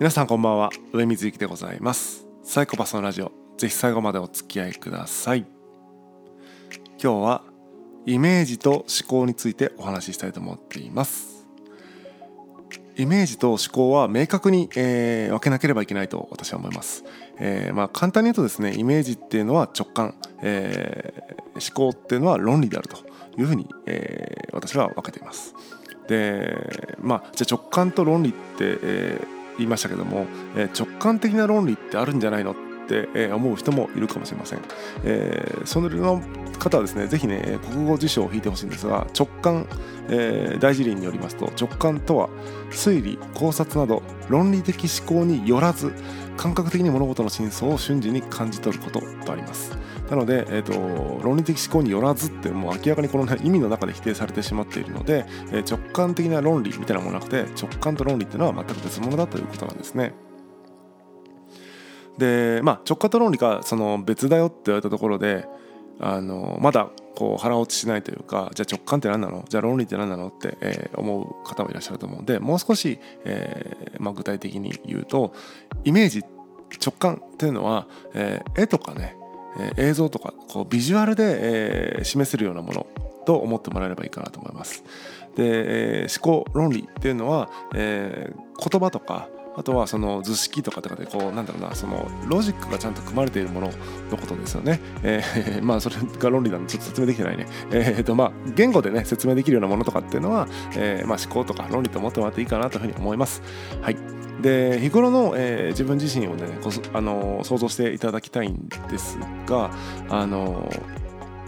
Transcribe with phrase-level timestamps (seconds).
[0.00, 0.70] 皆さんこんばんは。
[0.94, 2.26] 上水幸でございます。
[2.42, 3.32] サイコパスのラジオ。
[3.58, 5.44] ぜひ最後までお付き合いください。
[6.98, 7.42] 今日は
[8.06, 11.46] イメージと思考についてお話ししたいと思っています。
[12.96, 17.04] イメージと思考は明確に、えー、分けなければいけないと私は思います、
[17.38, 22.96] えー、まあ、簡単に言うとですねイメージっていうのは直感、えー、思考っていうのは論理であると
[23.38, 25.54] いうふうに、え私は分けています。
[26.08, 29.20] でまあじゃあ直感と論理って、え
[29.58, 32.54] 言いましたけども、え直感的な論理ってあるんじゃないのっ
[32.90, 34.60] て思う人もいるかもしれません、
[35.04, 35.88] えー、その
[36.58, 39.66] 方はですねぜひね国語辞書を引いてほしいんですが直感、
[40.08, 42.28] えー、大辞林によりますと直感とは
[42.70, 45.92] 推理考察など論理的思考によらず
[46.36, 49.76] 感覚的に物事の真相を瞬時に感じ取ることとあります。
[50.10, 60.12] なので、えーと、論理的思考によらずってもう明らかにこの、ね、意味の中で否定されてしまっているので、えー、直感的な論理みたいなものなくて直感と論理っていうのは全く別物だということなんですね。
[62.18, 65.46] でまあ直感と論理がその別だよって言われたところで
[66.00, 69.44] あのまだこう腹落ちしないというかじゃあ直感って何なの？
[69.48, 70.28] じゃあ論理って何なの？
[70.28, 75.32] って、えー、思う方もいらっしゃると思うんでもう少し、えーまあ、具体的に言うと
[75.84, 76.24] イメージ
[76.84, 79.16] 直感っていうのは、えー、絵とかね
[79.58, 82.86] え映像とかこうビジュアルで、え示せるようなもの
[83.26, 84.84] と思ってもらえればいいかなと思います。
[85.36, 93.70] で、え思考論理っていうのは、え言葉とかあとはその図式とかとかでこうなんだろうなそのロジックがちゃんと組まれているもの
[94.10, 94.80] のことですよね。
[95.02, 97.46] えー、 まあそれが論理なのでちょっと説明できてないね。
[97.72, 103.42] えー、とまあ言語でね説明できるようなものとかっていうのは、えー、まあ思考とか論理と思ってもらっていいかなというふうに思います。
[103.82, 103.96] はい。
[104.40, 109.70] で日頃の、えー、自分自身をねこあの想像していただきたいんですが
[110.08, 110.68] あの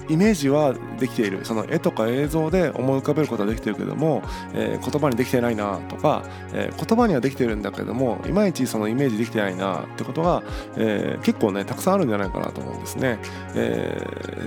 [0.08, 1.45] イメージはできている。
[1.45, 4.22] その絵とか映像で思い浮かべることはできてるけども、
[4.55, 10.42] えー、言葉にできてないなとか、えー、言葉にはできてるんだけどもいまいちそのイメージできてないなってことが、
[10.77, 13.18] えー、結構ねたくさんあるんじゃないかなと思うんですね、
[13.55, 13.98] え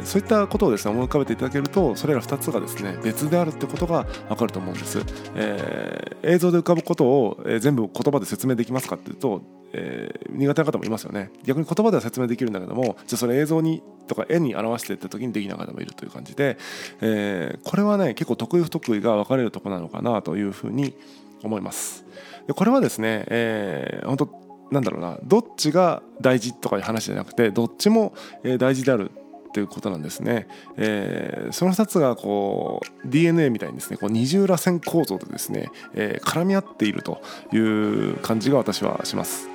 [0.01, 4.99] ー、そういったことをですね思い浮かべていただけるとそれら2つがですね別であるってことが分かると思うんです、
[5.35, 9.41] えー、映像で浮かぶことを、全部言葉で説明できますかっていうと
[9.77, 11.29] えー、苦手な方もいますよね。
[11.43, 16.57] 逆に言葉では説明できるんだけどもじゃあそれ映像にとか絵に表してった時にできない方もいるという感じで、
[17.01, 20.95] えー、これはね結構得意不得意が分かれるとこなのかなというふうに
[21.43, 22.05] 思います。
[22.47, 28.13] でこれはですね、えー、本当なんだろうなどっちが大事とかいう話じゃなくてどっちも
[28.57, 29.11] 大事である
[29.49, 37.21] っていうことなんですね、えー、その2つがこう DNA みたいにですねこう二重らせん構造でですね、えー、絡み合っていると
[37.53, 39.54] いう感じが私はします。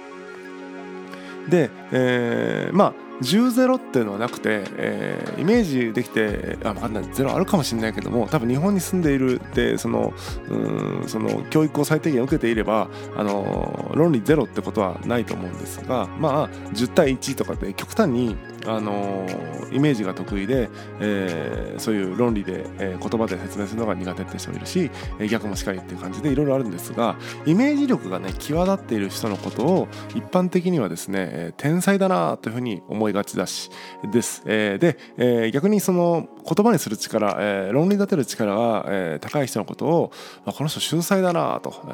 [1.51, 7.05] で、えー、まあ10-0っていうのはなくて、えー、イメージできてあ分かんない。
[7.13, 10.15] ゼロあるかもしれないけども多分日本に住んでいるでその
[10.49, 19.27] うんその教育を最低限受けていればあの論理ゼロってことはないと思うんですがまあ10対1とかで極端にあの
[19.73, 20.69] イメージが得意で、
[21.01, 27.17] えー、そういう論理で、えー、言葉で説明するのが苦手って人もいるし、えー、逆もしかりっていう感じでいろいろあるんですが
[27.47, 33.71] イメージ力がね際立っている人のことを一般的にはですねえ天才だなというふうに思いがちだし
[34.13, 34.43] です。
[34.47, 40.13] え、で、え、逆にその言葉にする力、えー、論理立てる力が、えー、高い人のことを、
[40.45, 41.93] まあ、この人秀才だなと、え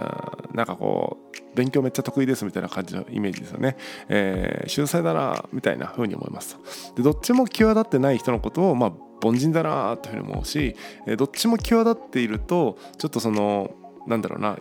[0.52, 3.76] ー、なんかこう勉強めっちゃ得意ですみたいな感じのイメージですよね。
[4.08, 6.58] えー、秀才だなみたいな風に思います。
[6.96, 10.74] でどっちも際立ってない人のことを、まあ、凡人だなというふうに思うし、
[11.06, 13.70] えー、どっちも際立っているとちょっとその
[14.06, 14.58] なんだろうな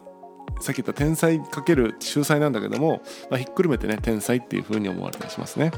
[0.59, 5.71] さっき言った天才かける秀才なんだけども、まあ、ひっくるめてね天才っていう風に思われたりしますね。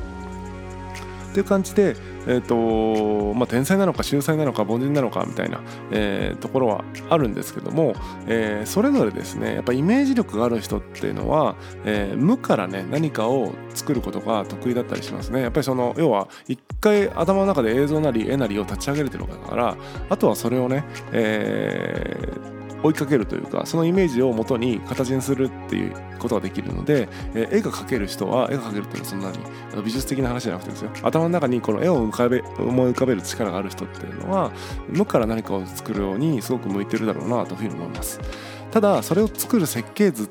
[1.38, 5.62] っていう感じで、えーとまあ、天才なのか秀才なのか凡人なのかみたいな、
[5.92, 7.94] えー、ところはあるんですけども、
[8.28, 11.56] えー、それぞれですねやっぱイメージ力がある人っていうのは、
[11.86, 15.42] えー、無からね何かを作ることが得意だったりしますね。
[15.42, 19.78] やっぱりその要は一回頭の中で映像なり絵なりを立ち上げれてるわけだから
[20.10, 29.38] あとはそれをね、えー追いかけるというかそのイメージをもとに形にするっていうことができるので、えー、絵が描ける人は絵が描けるっていうのはそんなに
[29.74, 30.92] あの美術的な話じゃなくてですよ。
[31.04, 34.52] 頭の中にこの絵を浮かべ思い浮かべる力がある人っていうのは
[34.90, 38.20] 無から何かを作るようにすごく向いてるだろうなというふうに思います。
[38.72, 40.28] ただそれを作る設計図っ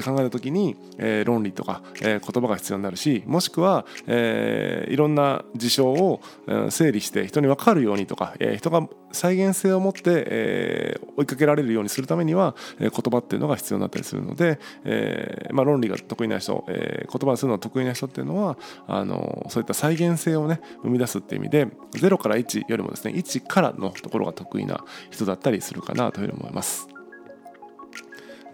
[0.00, 18.58] って考えた時に、えー、論理とか、えー、言葉が必要になるしもしくは、えー、いろんな事象を、えー、整理して人に分かるようにとか、えー、人が再現性を持って、えー、追いかけられるようにするためには、えー、言葉っていうのが必要になったりするので、えーまあ、論理が得意な人、えー、言葉にするのが得意な人っていうのは
[18.88, 26.93] あのそういった再現性をね生み出すっていう意味で0から1よりもですね1からのところが得意な人だったりするかなというふうに思います。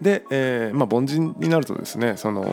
[0.01, 2.43] で、えーまあ、凡人になるとですねその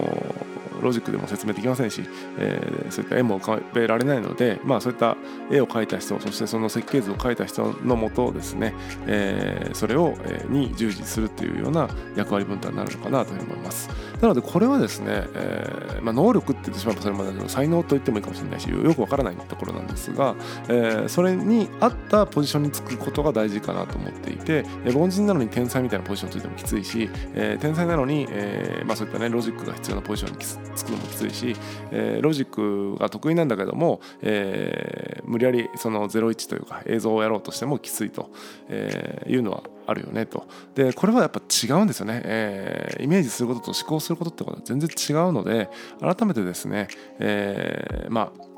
[0.81, 2.03] ロジックでも説明できませんし、
[2.39, 5.17] えー、そういった絵も浮かべられないので、まあ、そういった
[5.51, 8.75] 絵を描いた人そしてその設計図を描いた人のもとですね、
[9.07, 13.89] えー、それを、え、に従事するというような役割分担になるのかなと思います。
[14.21, 20.35] なのでこれはですね、えーまあ、能力って言ってしまうとそれまでの才能と言ってもいいかもしれないしよくわからないところなんですが、
[20.69, 31.57] えー、それに合ったポジションにつくことが大事かなと思っていて、えー、凡人なのに天才みたいなポジションについてもきついし、え、天才なのに、えまあ、そういったねロジックが必要なポジションにつくのもきついし、
[31.93, 38.31] え、ロジックが得意なんだけども、え、無理やりその01というか映像をやろうとしてもきついと、
[38.69, 45.71] え、いうのはあるよねとでこれはやっぱ違うんですよね、えー、イメージすることと思考することってことは全然違うので
[46.01, 46.89] 改めてですね、
[47.19, 48.49] えー、まあ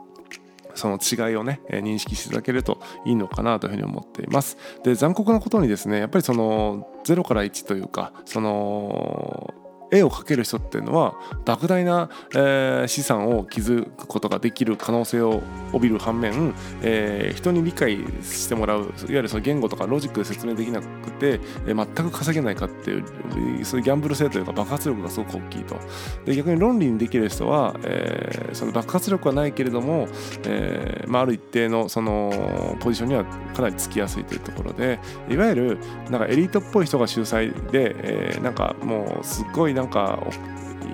[0.74, 4.56] その違いをね、認識していただけるといいのかなというふうに思っています。
[4.84, 9.52] で残酷なことにですねやっぱりその0から1というかその
[9.90, 11.14] 絵を描ける人っていうのは
[11.44, 15.42] 莫大な、えー、資産を築くことができる可能性を
[15.72, 25.76] 帯びる反面、えー、人に理解してもらういわゆるその言語とかロジックで説明できなくて、えー、全く稼げないかっていうそういうギャンブル性というか爆発力がすごく大きいと。
[26.24, 30.08] で逆に論理にできる人は、えー、その爆発力はないけれども、
[30.44, 34.98] えーまあ、ある一定のそのポジションにはかなりつきやすいというところで
[35.28, 35.78] いわゆる
[36.10, 40.18] なんかエリートっぽい人が秀才で、えー、なんかもうすっごいななんか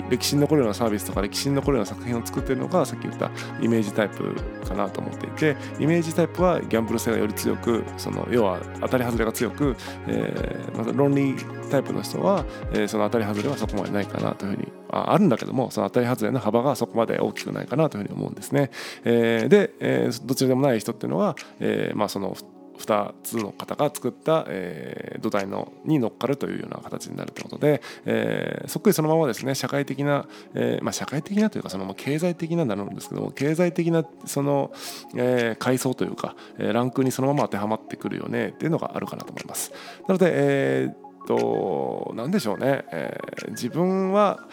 [0.08, 3.30] 歴史に残るようなサービスとか歴史に残るような作品を作ってるのがさっき言った
[3.60, 11.34] イメージタイプかなと思っていてイメージタイプはギャンブル性がより強くその要は当たり外れが強く、えー、また論理
[11.70, 18.70] タイプの人は、えー、その当たり外れはそこまでないかなというふうにああるんだけどもその当たり外れの幅がそこまで大きくないかなというふうに思うんですね。
[19.04, 22.36] えー、で、えー、どちらでもない人っていうのは、えー、まあその
[22.78, 34.72] 2つの方が作った、えー、土台のに乗っかるというような形になるということで、えー、そっくりそのままですね社会的な、えーまあ、社会的なというかその経済的なになるんですけども経済的なその、
[35.16, 39.72] え、階層というか、え、ランクにそのまま当てはまってくるよねっていうのがあるかなと思います。
[40.06, 44.44] なので、えーと何でしょうね、えー、自分は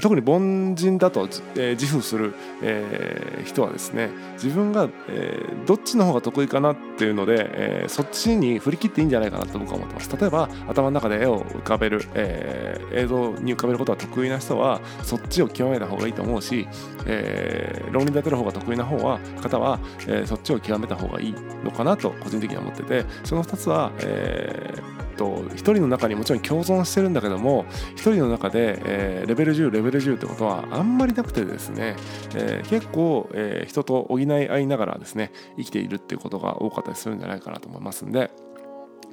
[0.00, 10.16] 特に凡人だと、えー、自負する、えー、人はですね自分が、えー、どっちの方が得意かなっていうので、えー、そっちに振り切っていいんじゃないかなと僕は思ってます。
[10.16, 16.68] 例えば頭の中で絵を浮かべる、えー、映像に浮かべることが得意な人はそっちを極めた方がいいと思うし、
[17.06, 27.64] えー、論理立てる方が得意な方は方は、えー、そっちを極めた方がいいのかなと個人的には思っててその2つは、えーと1人の中にもちろん共存してるんだけども
[27.96, 31.96] 1人の中で、えー、レベル10レベル10ってことはあんまりなくてですね、
[32.34, 38.30] えー、結構、えー、人と補い合いながらですね生きているっていうことが多かったりするんじゃないかなと思いますんで。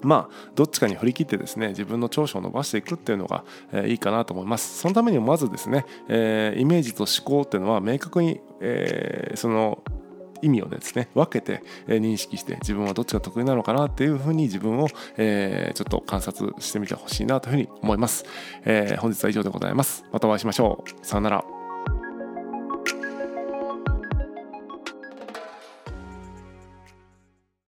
[0.02, 9.82] まあ、どっちかに振り切ってですね自分の長所を伸ばしていくっていうのが、えー、いいかなと思いますそのためにもまずですね、えー、イメージと思考っていうのは明確に、えー、その
[10.42, 14.88] 意味をですね分けて、え認識して自分はどっちが得意なのかなっていうふうに自分を、
[15.18, 18.26] えちょっと観察してみてほしいなというふうに思います、
[18.66, 20.06] え本日は以上でございます。
[20.12, 21.06] またお会いしましょう。
[21.06, 21.55] さようなら。